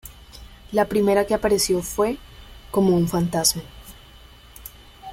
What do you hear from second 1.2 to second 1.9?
que apareció